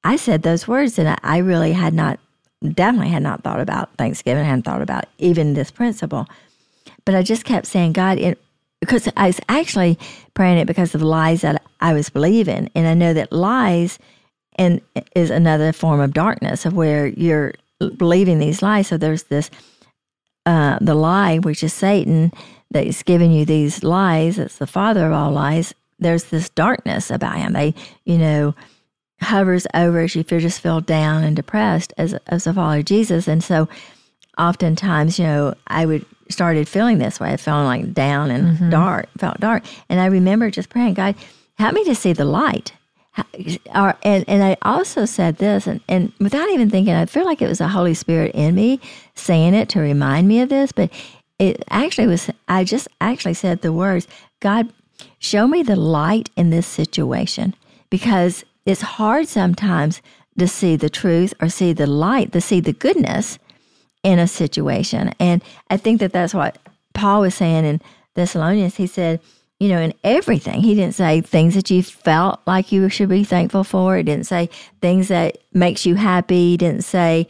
[0.05, 2.19] I said those words, and I, I really had not,
[2.75, 4.45] definitely had not thought about Thanksgiving.
[4.45, 6.27] I hadn't thought about even this principle,
[7.05, 8.39] but I just kept saying, God, it,
[8.81, 9.99] because I was actually
[10.35, 13.99] praying it because of the lies that I was believing, and I know that lies
[14.57, 14.81] and
[15.15, 17.55] is another form of darkness of where you're
[17.97, 18.89] believing these lies.
[18.89, 19.51] So there's this
[20.47, 22.33] uh, the lie, which is Satan,
[22.71, 24.39] that is giving you these lies.
[24.39, 25.75] It's the father of all lies.
[25.99, 27.53] There's this darkness about him.
[27.53, 28.55] They, you know,
[29.21, 33.29] hovers over as you just feel down and depressed as as a follower of Jesus.
[33.29, 33.69] And so,
[34.39, 38.71] oftentimes, you know, I would started feeling this way, I felt like down and Mm-hmm.
[38.71, 39.63] dark, felt dark.
[39.89, 41.15] And I remember just praying, God,
[41.59, 42.73] help me to see the light.
[43.75, 47.43] Or, and, and I also said this, and, and without even thinking, I feel like
[47.43, 48.81] it was the Holy Spirit in me
[49.15, 50.91] saying it to remind me of this, but
[51.39, 54.07] it actually was, I just actually said the words,
[54.39, 54.73] God,
[55.19, 57.55] show me the light in this situation
[57.91, 60.01] because it's hard sometimes
[60.39, 63.39] to see the truth or see the light, to see the goodness
[64.03, 65.13] in a situation.
[65.21, 66.59] And I think that that's what
[66.95, 67.81] Paul was saying in
[68.15, 68.77] Thessalonians.
[68.77, 69.21] He said,
[69.59, 73.25] you know, in everything, he didn't say things that you felt like you should be
[73.25, 73.97] thankful for.
[73.97, 74.49] He didn't say
[74.81, 76.53] things that makes you happy.
[76.53, 77.29] He didn't say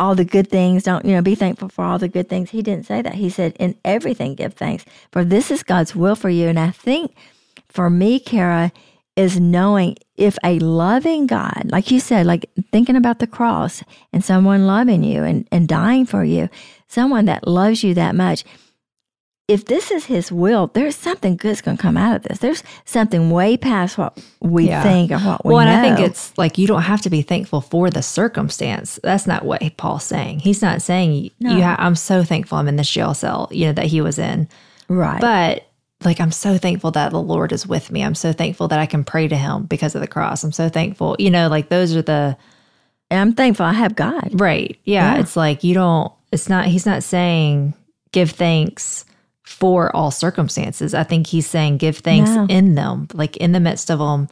[0.00, 0.82] all the good things.
[0.82, 2.50] Don't, you know, be thankful for all the good things.
[2.50, 3.14] He didn't say that.
[3.14, 4.84] He said, in everything, give thanks.
[5.12, 6.48] For this is God's will for you.
[6.48, 7.14] And I think
[7.68, 8.72] for me, Cara,
[9.18, 14.24] is knowing if a loving God, like you said, like thinking about the cross and
[14.24, 16.48] someone loving you and, and dying for you,
[16.86, 18.44] someone that loves you that much,
[19.48, 22.38] if this is his will, there's something good's going to come out of this.
[22.38, 24.82] There's something way past what we Yeah.
[24.82, 25.72] think or what we well, know.
[25.72, 29.00] and I think it's like you don't have to be thankful for the circumstance.
[29.02, 30.40] That's not what Paul's saying.
[30.40, 31.62] He's not saying you.
[31.62, 34.48] Ha- I'm so thankful I'm in this jail cell, you know, that he was in.
[34.88, 35.20] right.
[35.20, 35.64] But
[36.04, 38.02] like, I'm so thankful that the Lord is with me.
[38.04, 40.44] I'm so thankful that I can pray to Him because of the cross.
[40.44, 41.16] I'm so thankful.
[41.18, 42.36] You know, like those are the
[43.10, 44.38] and I'm thankful I have God.
[44.40, 44.78] right.
[44.84, 45.20] Yeah, Yeah.
[45.20, 46.12] it's like you don't.
[46.30, 46.66] It's not.
[46.66, 47.74] He's not saying
[48.12, 49.04] give thanks
[49.44, 50.92] for all circumstances.
[50.94, 52.46] I think he's saying give thanks No.
[52.50, 54.28] in them, like in the midst of them.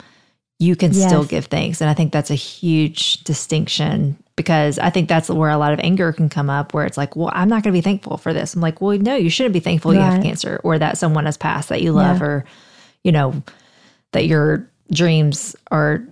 [0.59, 1.81] You can still give thanks.
[1.81, 5.81] And I think that's a huge distinction because I think that's where a lot of
[5.81, 8.33] anger can come up where it's like, well, I'm not going to be thankful for
[8.35, 8.55] this.
[8.55, 11.37] I'm like, well, no, you shouldn't be thankful you have cancer or that someone has
[11.39, 12.27] passed that you love Yeah.
[12.27, 12.45] or,
[13.03, 13.43] you know,
[14.13, 16.05] that your dreams are,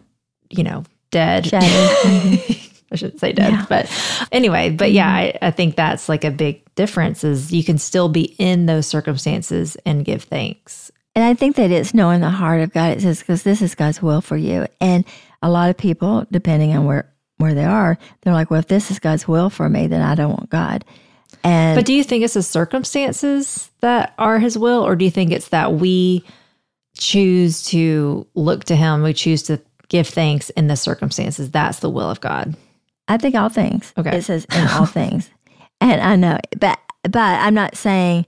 [0.50, 1.50] you know, dead.
[1.52, 3.58] I shouldn't say dead, Yeah.
[3.58, 3.68] Mm-hmm.
[3.68, 7.78] but anyway, but yeah, I, I think that's like a big difference is you can
[7.78, 10.90] still be in those circumstances and give thanks.
[11.16, 12.96] And I think that it's knowing the heart of God.
[12.96, 14.66] It says, because this is God's will for you.
[14.80, 15.04] And
[15.42, 18.90] a lot of people, depending on where, where they are, they're like, well, if this
[18.90, 20.84] is God's will for me, then I don't want God.
[21.42, 25.10] And But do you think it's the circumstances that are his will, or do you
[25.10, 26.24] think it's that we
[26.96, 31.50] choose to look to him, we choose to give thanks in the circumstances?
[31.50, 32.56] That's the will of God.
[33.08, 33.92] I think all things.
[33.98, 34.16] Okay.
[34.16, 35.28] It says in all things.
[35.80, 38.24] And I know, but but I'm not saying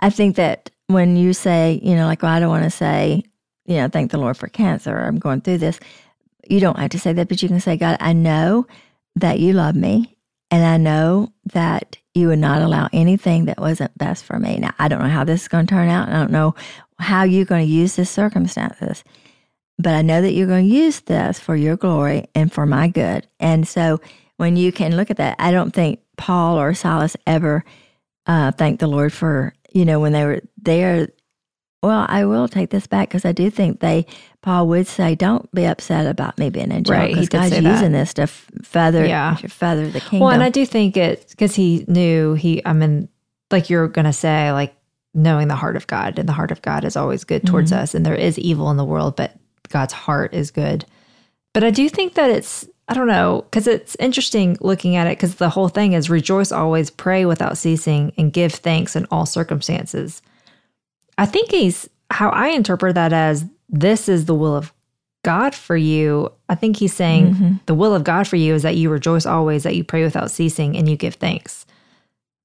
[0.00, 3.22] I think that when you say, you know, like, well, I don't want to say,
[3.66, 5.78] you know, thank the Lord for cancer or I'm going through this.
[6.48, 8.66] You don't have to say that, but you can say, God, I know
[9.16, 10.16] that you love me
[10.50, 14.58] and I know that you would not allow anything that wasn't best for me.
[14.58, 16.08] Now, I don't know how this is going to turn out.
[16.08, 16.54] I don't know
[16.98, 19.04] how you're going to use this circumstances,
[19.78, 22.88] but I know that you're going to use this for your glory and for my
[22.88, 23.26] good.
[23.38, 24.00] And so
[24.36, 27.64] when you can look at that, I don't think Paul or Silas ever
[28.26, 31.08] uh, thanked the Lord for, you know, when they were there.
[31.82, 34.06] Well, I will take this back because I do think they,
[34.42, 37.50] Paul would say, don't be upset about me being in jail Right, because did God's
[37.50, 37.72] say that.
[37.72, 39.36] using this to feather, Yeah.
[39.36, 40.20] feather the kingdom.
[40.20, 43.08] Well, and I do think it because he knew he, I mean,
[43.52, 44.74] like you're going to say, like
[45.14, 47.82] knowing the heart of God, and the heart of God is always good towards mm-hmm.
[47.82, 49.36] us, and there is evil in the world, but
[49.68, 50.84] God's heart is good.
[51.54, 55.16] But I do think that it's, I don't know, because it's interesting looking at it,
[55.16, 59.26] because the whole thing is rejoice always, pray without ceasing, and give thanks in all
[59.26, 60.22] circumstances.
[61.18, 64.72] I think he's, how I interpret that as this is the will of
[65.24, 66.32] God for you.
[66.48, 67.52] I think he's saying mm-hmm.
[67.66, 70.30] the will of God for you is that you rejoice always, that you pray without
[70.30, 71.66] ceasing, and you give thanks.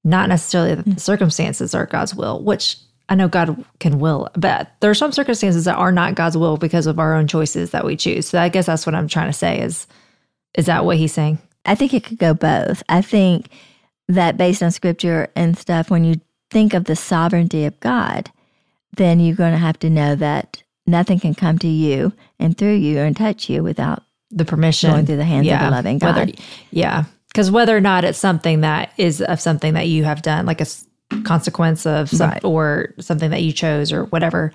[0.02, 2.76] Not necessarily that the circumstances are God's will, which
[3.08, 6.56] I know God can will, but there are some circumstances that are not God's will
[6.56, 8.26] because of our own choices that we choose.
[8.28, 9.86] So I guess that's what I'm trying to say is
[10.54, 11.38] is that what he's saying?
[11.64, 12.82] I think it could go both.
[12.88, 13.48] I think
[14.08, 18.30] that based on scripture and stuff, when you think of the sovereignty of God,
[18.96, 22.74] then you're going to have to know that nothing can come to you and through
[22.74, 26.16] you and touch you without the permission going through the hands of the loving God.
[26.16, 26.32] Whether,
[26.70, 30.46] yeah, because whether or not it's something that is of something that you have done,
[30.46, 30.66] like a
[31.24, 32.44] consequence of some, Right.
[32.44, 34.52] or something that you chose or whatever.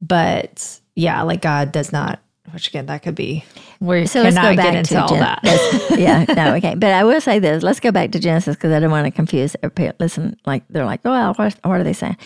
[0.00, 2.20] But yeah, like God does not.
[2.52, 3.44] Which again, that could be
[3.78, 5.40] we So let's go back get into to all Gen- that.
[5.98, 6.74] yeah, no, okay.
[6.74, 7.62] But I will say this.
[7.62, 9.54] Let's go back to Genesis because I don't want to confuse.
[10.00, 12.16] Listen, like they're like, oh, well, what, what are they saying?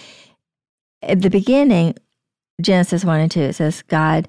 [1.02, 1.94] At the beginning,
[2.60, 4.28] Genesis one and two, it says God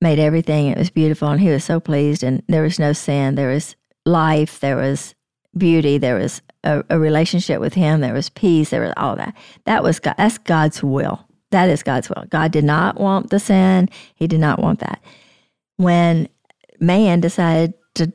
[0.00, 0.66] made everything.
[0.66, 2.22] It was beautiful, and He was so pleased.
[2.22, 3.34] And there was no sin.
[3.34, 4.60] There was life.
[4.60, 5.14] There was
[5.56, 5.98] beauty.
[5.98, 8.00] There was a, a relationship with Him.
[8.00, 8.70] There was peace.
[8.70, 9.34] There was all that.
[9.64, 10.14] That was God.
[10.18, 11.24] That's God's will.
[11.50, 12.24] That is God's will.
[12.28, 13.88] God did not want the sin.
[14.14, 15.02] He did not want that.
[15.76, 16.28] When
[16.80, 18.12] man decided to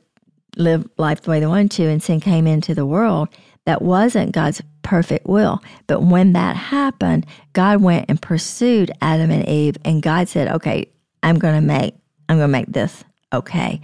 [0.56, 3.28] live life the way they wanted to and sin came into the world,
[3.66, 5.62] that wasn't God's perfect will.
[5.86, 10.86] But when that happened, God went and pursued Adam and Eve and God said, "Okay,
[11.22, 11.94] I'm going to make
[12.28, 13.80] I'm going to make this okay."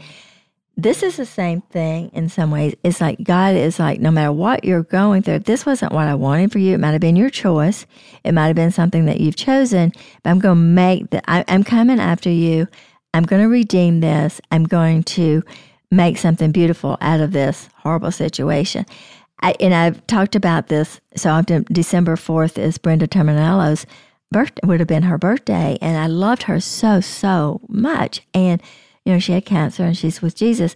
[0.77, 2.75] This is the same thing in some ways.
[2.83, 6.15] It's like God is like, no matter what you're going through, this wasn't what I
[6.15, 6.73] wanted for you.
[6.75, 7.85] It might have been your choice.
[8.25, 11.25] It might have been something that you've chosen, but I'm going to make that.
[11.27, 12.67] I'm coming after you.
[13.13, 14.41] I'm going to redeem this.
[14.51, 15.43] I'm going to
[15.91, 18.87] make something beautiful out of this horrible situation.
[19.43, 21.65] I, and I've talked about this so often.
[21.71, 23.87] December 4th is Brenda Terminello's
[24.31, 25.79] birthday, would have been her birthday.
[25.81, 28.23] And I loved her so, so much.
[28.35, 28.63] And,
[29.05, 30.75] you know, she had cancer and she's with Jesus.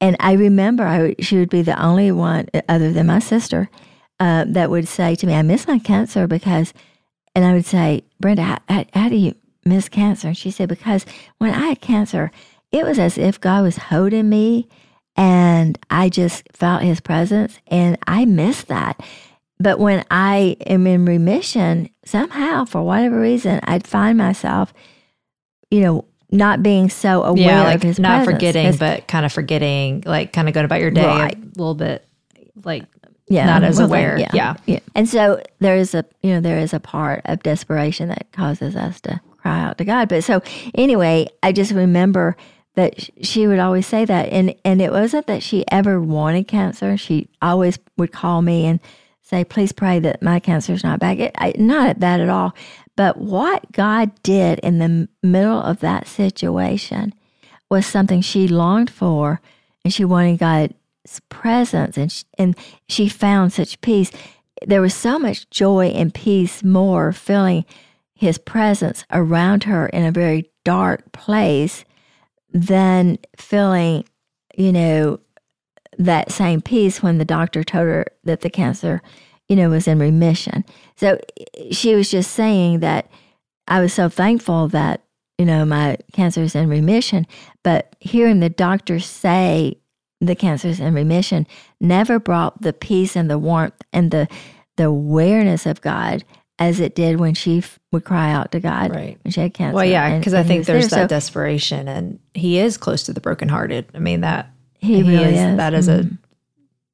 [0.00, 3.68] And I remember I, she would be the only one, uh, other than my sister,
[4.20, 6.72] uh, that would say to me, I miss my cancer because,
[7.34, 10.28] and I would say, Brenda, how, how, how do you miss cancer?
[10.28, 11.04] And she said, because
[11.38, 12.30] when I had cancer,
[12.72, 14.68] it was as if God was holding me
[15.18, 19.02] and I just felt his presence and I miss that.
[19.58, 24.72] But when I am in remission, somehow, for whatever reason, I'd find myself,
[25.72, 28.36] you know, not being so aware yeah, like of his not presence.
[28.36, 31.36] forgetting, but kind of forgetting, like kind of going about your day Right.
[31.36, 32.06] a little bit,
[32.62, 32.84] like
[33.28, 34.28] yeah, not as well, then, aware.
[34.32, 34.54] Yeah.
[34.66, 34.78] yeah.
[34.94, 38.76] And so there is a you know there is a part of desperation that causes
[38.76, 40.08] us to cry out to God.
[40.08, 40.42] But so
[40.74, 42.36] anyway, I just remember
[42.78, 46.96] that she would always say that, and and it wasn't that she ever wanted cancer.
[46.96, 48.78] She always would call me and
[49.20, 52.54] say, "Please pray that my cancer's not back." It, I, not that at all.
[52.94, 57.14] But what God did in the middle of that situation
[57.68, 59.40] was something she longed for,
[59.84, 60.74] and she wanted God's
[61.30, 62.56] presence, and she, and
[62.88, 64.12] she found such peace.
[64.64, 67.64] There was so much joy and peace more feeling
[68.14, 71.84] His presence around her in a very dark place
[72.52, 74.04] than feeling,
[74.56, 75.20] you know,
[75.98, 79.02] that same peace when the doctor told her that the cancer,
[79.48, 80.64] you know, was in remission.
[80.96, 81.18] So
[81.70, 83.10] she was just saying that
[83.66, 85.02] I was so thankful that,
[85.38, 87.26] you know, my cancer is in remission.
[87.62, 89.78] But hearing the doctor say
[90.20, 91.46] the cancer is in remission
[91.80, 94.28] never brought the peace and the warmth and the
[94.76, 96.24] the awareness of God
[96.58, 99.18] as it did when she f- would cry out to God Right.
[99.22, 99.74] when she had cancer.
[99.76, 101.00] Well, yeah, because I think there's there.
[101.00, 103.86] that So desperation, and he is close to the brokenhearted.
[103.94, 105.56] I mean that he really is.
[105.56, 106.12] That is Mhm.
[106.12, 106.18] a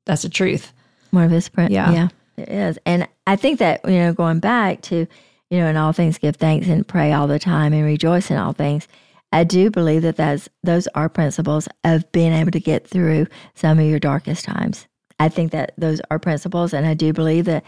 [0.07, 0.73] that's a truth.
[1.13, 1.71] More of his print.
[1.71, 1.91] Yeah.
[1.93, 2.09] Yeah.
[2.37, 2.79] It is.
[2.85, 5.07] And I think that, you know, going back to,
[5.51, 8.37] you know, in all things give thanks and pray all the time and rejoice in
[8.37, 8.87] all things.
[9.33, 13.79] I do believe that that's those are principles of being able to get through some
[13.79, 14.87] of your darkest times.
[15.19, 17.65] I think that those are principles and I do believe that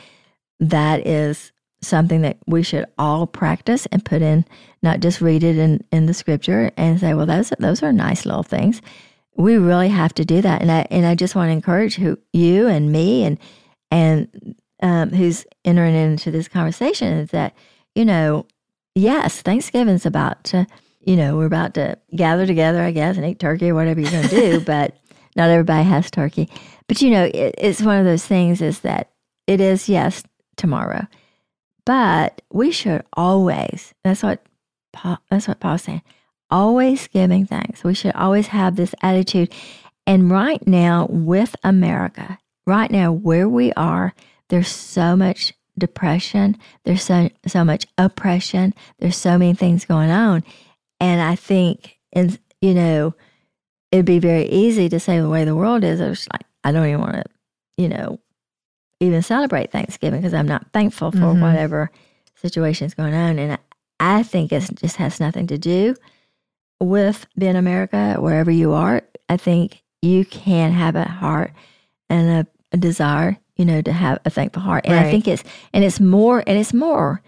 [0.61, 1.53] that is
[1.87, 4.45] something that we should all practice and put in,
[4.83, 8.27] not just read it in, in the scripture and say, well, those those are nice
[8.27, 8.83] little things.
[9.37, 10.63] We really have to do that.
[10.63, 13.39] And I and I just want to encourage who you and me and
[13.91, 17.55] and um, who's entering into this conversation is that,
[17.95, 18.47] you know,
[18.95, 20.67] yes, Thanksgiving's about to,
[21.01, 24.11] you know, we're about to gather together, I guess, and eat turkey or whatever you're
[24.11, 24.97] going to do, but
[25.35, 26.49] not everybody has turkey.
[26.89, 29.11] But, you know, it, it's one of those things is that
[29.47, 30.23] it is, yes,
[30.57, 31.07] tomorrow,
[31.87, 34.45] but we should always, that's what
[34.93, 36.03] Paul, that's what Paul's saying,
[36.51, 37.83] always giving thanks.
[37.83, 39.55] We should always have this attitude.
[40.07, 44.15] And right now with America, right now where we are,
[44.49, 50.45] there's so much depression, there's so so much oppression, there's so many things going on.
[51.01, 53.15] And I think in you know,
[53.93, 56.87] it'd be very easy to say the way the world is, it's like I don't
[56.87, 57.25] even want to,
[57.77, 58.19] you know,
[59.01, 61.41] even celebrate Thanksgiving because I'm not thankful for Mhm.
[61.41, 61.91] whatever
[62.35, 63.39] situation's going on.
[63.39, 63.59] And
[64.01, 65.95] I, think it just has nothing to do
[66.81, 69.03] with being America, wherever you are.
[69.29, 71.53] I think you can have a heart
[72.11, 74.85] and a, a desire, you know, to have a thankful heart.
[74.87, 75.43] And I think it's
[75.73, 77.23] and it's more and it's more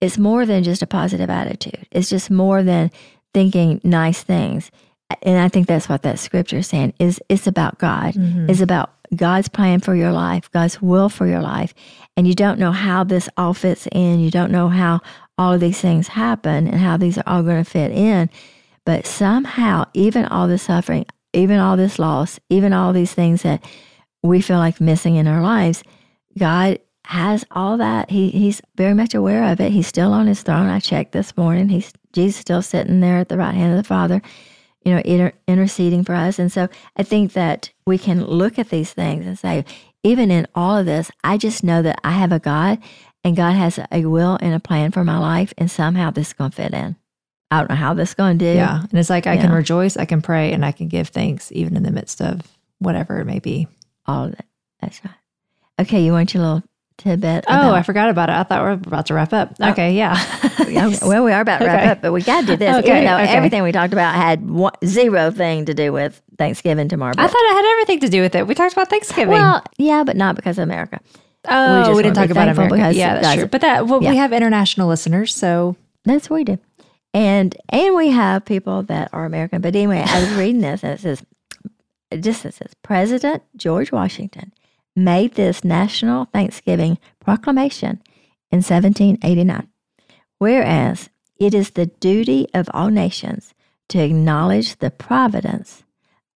[0.00, 1.86] it's more than just a positive attitude.
[1.92, 2.90] It's just more than
[3.34, 4.70] thinking nice things.
[5.22, 8.14] And I think that's what that scripture is saying is it's about God.
[8.14, 8.48] Mm-hmm.
[8.50, 11.74] It's about God's plan for your life, God's will for your life.
[12.16, 14.20] And you don't know how this all fits in.
[14.20, 15.00] You don't know how
[15.38, 18.30] all of these things happen and how these are all going to fit in.
[18.84, 23.64] But somehow, even all this suffering, even all this loss, even all these things that
[24.22, 25.82] we feel like missing in our lives,
[26.38, 28.10] God has all that.
[28.10, 29.72] He he's very much aware of it.
[29.72, 30.68] He's still on his throne.
[30.68, 31.68] I checked this morning.
[31.68, 34.22] He's Jesus still sitting there at the right hand of the Father,
[34.84, 36.38] you know, inter- interceding for us.
[36.38, 39.64] And so I think that we can look at these things and say,
[40.02, 42.78] even in all of this, I just know that I have a God
[43.24, 46.32] and God has a will and a plan for my life, and somehow this is
[46.32, 46.96] going to fit in.
[47.52, 48.56] I don't know how this is going to do.
[48.56, 48.80] Yeah.
[48.80, 51.76] And it's like I can rejoice, I can pray, and I can give thanks even
[51.76, 52.40] in the midst of
[52.78, 53.68] whatever it may be.
[54.06, 54.44] All of it.
[54.80, 55.14] That's right.
[55.78, 56.62] Okay, you want your little
[57.02, 57.44] tidbit?
[57.48, 58.32] Oh, I forgot about it.
[58.32, 59.54] I thought we are about to wrap up.
[59.60, 59.70] Oh.
[59.70, 60.16] Okay, yeah.
[60.68, 61.90] Yeah, well, we are about to wrap Okay.
[61.90, 62.76] up, but we got to do this.
[62.76, 63.32] Okay, Even though okay.
[63.32, 67.14] everything we talked about had one, zero thing to do with Thanksgiving tomorrow.
[67.18, 68.46] I thought it had everything to do with it.
[68.46, 69.32] We talked about Thanksgiving.
[69.32, 71.00] well, yeah, but not because of America.
[71.48, 72.74] oh, just we, didn't talk about America.
[72.74, 73.46] because Yeah, that's true.
[73.46, 74.10] But that well, yeah.
[74.10, 76.58] we have international listeners, so That's what we do.
[77.12, 79.60] And and we have people that are American.
[79.60, 81.22] But anyway, I was reading this and it says
[82.10, 84.52] it just it says President George Washington
[84.94, 88.02] made this national Thanksgiving proclamation
[88.50, 89.68] in 1789.
[90.38, 93.54] Whereas it is the duty of all nations
[93.88, 95.84] to acknowledge the providence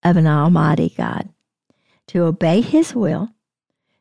[0.03, 1.29] of an almighty God,
[2.09, 3.31] to obey his will,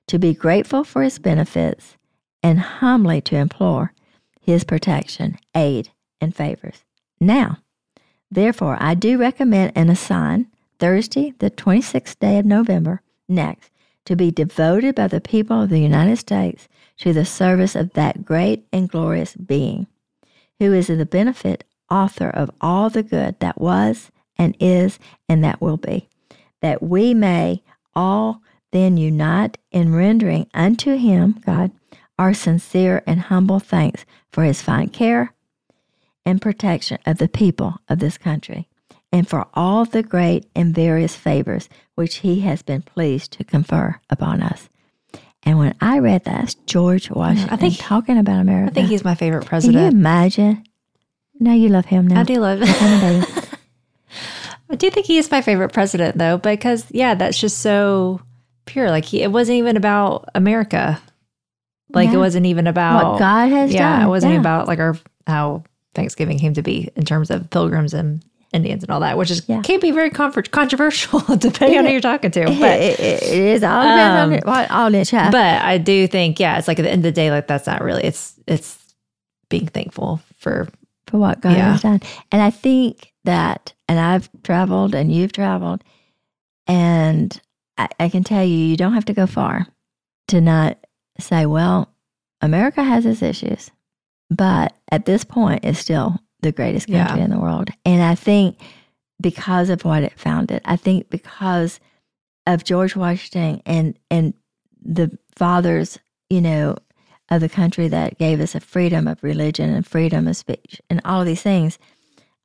[0.08, 1.98] to be grateful for his benefits,
[2.44, 3.94] and humbly to implore
[4.40, 5.90] his protection, aid,
[6.22, 6.84] and favors.
[7.20, 7.58] Now,
[8.30, 10.48] therefore, I do recommend and assign
[10.80, 13.72] Thursday, the 26th day of November, next,
[14.06, 18.24] to be devoted by the people of the United States to the service of that
[18.24, 19.88] great and glorious being,
[20.60, 25.62] who is the benefit author of all the good that was and is and that
[25.62, 26.08] will be,
[26.62, 27.64] that we may
[27.96, 28.42] all
[28.72, 31.72] then unite in rendering unto him, God,
[32.18, 35.34] our sincere and humble thanks for his fine care
[36.26, 38.68] and protection of the people of this country,
[39.16, 44.00] and for all the great and various favors which he has been pleased to confer
[44.10, 44.68] upon us.
[45.44, 48.72] And when I read that, George Washington I think- talking about America.
[48.72, 49.94] I think he's my favorite Can you president.
[49.94, 50.64] imagine?
[51.40, 52.20] Now you love him now.
[52.20, 53.50] I do love it.
[54.70, 58.20] I do think he is my favorite president though, because yeah, that's just so
[58.66, 58.90] pure.
[58.90, 61.00] Like he it wasn't even about America.
[61.94, 64.08] Like it wasn't even about what God has yeah, done.
[64.08, 64.40] it wasn't Yeah.
[64.40, 64.98] about like our
[65.28, 65.64] how
[65.94, 68.24] Thanksgiving came to be in terms of pilgrims and
[68.56, 69.62] Indians and all that, which is Yeah.
[69.62, 72.46] can be very comfort, controversial depending on who you're talking to.
[72.46, 75.32] But it, it is all depends on Um, it- what audience you have.
[75.32, 77.68] but I do think yeah, it's like at the end of the day, like that's
[77.68, 78.78] not really it's it's
[79.50, 80.68] being thankful for
[81.08, 81.72] for what God Yeah.
[81.74, 82.00] has done.
[82.32, 85.84] And I think that, and I've traveled and you've traveled,
[86.68, 87.40] and
[87.78, 89.68] I, I can tell you, you don't have to go far
[90.30, 90.78] to not
[91.20, 91.94] say, well,
[92.42, 93.70] America has its issues,
[94.30, 97.24] but at this point, it's still the greatest country Yeah.
[97.26, 97.70] in the world.
[97.86, 98.58] And I think
[99.22, 101.80] because of what it founded, I think because
[102.48, 104.34] of George Washington and and
[104.84, 105.98] the fathers,
[106.30, 106.78] you know,
[107.30, 111.02] of the country that gave us a freedom of religion and freedom of speech and
[111.06, 111.80] all of these things.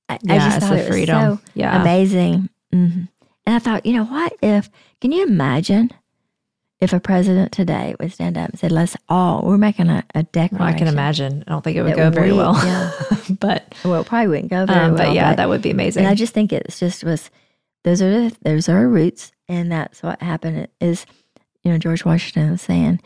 [0.09, 1.37] I, I yeah, just it's thought it was freedom.
[1.37, 1.81] so yeah.
[1.81, 2.49] amazing.
[2.73, 3.03] hmm
[3.47, 4.71] And I thought, you know, what if,
[5.01, 5.91] can you imagine
[6.81, 10.19] if a president today would stand up and say, let's all, we're making a, a
[10.21, 10.75] Well, declaration.
[10.75, 11.45] I can imagine.
[11.47, 12.55] I don't think it would go very we- well.
[12.65, 12.91] yeah.
[13.41, 15.07] but Well, it probably wouldn't go very um, well.
[15.09, 16.05] but yeah, that would be amazing.
[16.05, 17.31] And I just think it's just was
[17.85, 20.69] those are the, those are our roots, and that's what happened.
[20.81, 21.07] Is
[21.65, 23.01] you know George Washington was saying,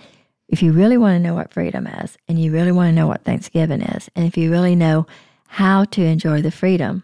[0.48, 3.06] if you really want to know what freedom is, and you really want to know
[3.06, 5.06] what Thanksgiving is, and if you really know
[5.48, 7.02] how to enjoy the freedom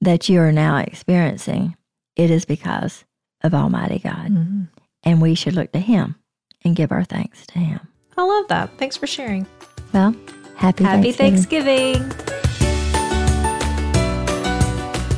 [0.00, 1.76] that you are now experiencing,
[2.16, 3.04] it is because
[3.42, 4.68] of Almighty God, Mhm.
[5.04, 6.16] And we should look to Him
[6.64, 7.80] and give our thanks to Him.
[8.16, 8.70] I love that.
[8.78, 9.46] Thanks for sharing.
[9.92, 10.14] Well,
[10.56, 12.00] happy, Happy Thanksgiving.
[12.00, 12.32] Thanksgiving.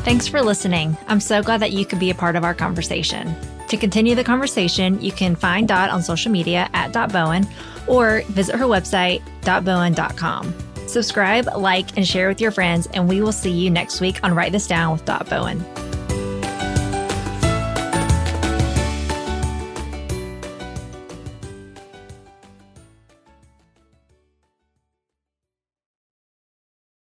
[0.05, 0.97] Thanks for listening.
[1.09, 3.35] I'm so glad that you could be a part of our conversation.
[3.69, 7.47] To continue the conversation, you can find Dot on social media at Dot Bowen
[7.87, 10.55] or visit her website, dotbowen.com.
[10.87, 14.35] Subscribe, like, and share with your friends, and we will see you next week on
[14.35, 15.65] Write This Down with Dot Bowen.